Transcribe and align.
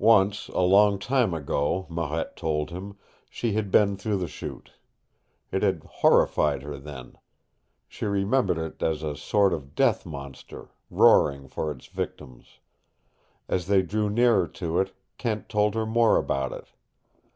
Once, 0.00 0.48
a 0.48 0.58
long 0.60 0.98
time 0.98 1.32
ago, 1.32 1.86
Marette 1.88 2.36
told 2.36 2.70
him, 2.70 2.98
she 3.30 3.52
had 3.52 3.70
been 3.70 3.96
through 3.96 4.16
the 4.16 4.26
Chute. 4.26 4.72
It 5.52 5.62
had 5.62 5.84
horrified 5.84 6.64
her 6.64 6.78
then. 6.78 7.16
She 7.86 8.04
remembered 8.06 8.58
it 8.58 8.82
as 8.82 9.04
a 9.04 9.16
sort 9.16 9.52
of 9.54 9.76
death 9.76 10.04
monster, 10.04 10.70
roaring 10.90 11.46
for 11.46 11.70
its 11.70 11.86
victims. 11.86 12.58
As 13.48 13.68
they 13.68 13.82
drew 13.82 14.10
nearer 14.10 14.48
to 14.48 14.80
it, 14.80 14.96
Kent 15.16 15.48
told 15.48 15.76
her 15.76 15.86
more 15.86 16.16
about 16.18 16.50
it. 16.50 16.66